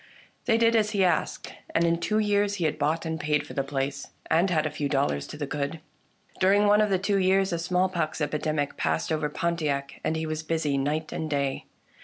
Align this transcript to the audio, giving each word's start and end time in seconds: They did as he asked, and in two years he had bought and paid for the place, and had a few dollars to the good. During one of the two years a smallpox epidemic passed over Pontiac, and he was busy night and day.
They 0.45 0.57
did 0.57 0.75
as 0.75 0.93
he 0.97 1.03
asked, 1.03 1.53
and 1.75 1.83
in 1.83 1.99
two 1.99 2.17
years 2.17 2.55
he 2.55 2.65
had 2.65 2.79
bought 2.79 3.05
and 3.05 3.19
paid 3.19 3.45
for 3.45 3.53
the 3.53 3.61
place, 3.63 4.07
and 4.31 4.49
had 4.49 4.65
a 4.65 4.71
few 4.71 4.89
dollars 4.89 5.27
to 5.27 5.37
the 5.37 5.45
good. 5.45 5.79
During 6.39 6.65
one 6.65 6.81
of 6.81 6.89
the 6.89 6.97
two 6.97 7.19
years 7.19 7.53
a 7.53 7.59
smallpox 7.59 8.19
epidemic 8.19 8.77
passed 8.77 9.11
over 9.11 9.29
Pontiac, 9.29 10.01
and 10.03 10.15
he 10.15 10.25
was 10.25 10.41
busy 10.41 10.75
night 10.75 11.11
and 11.11 11.29
day. 11.29 11.65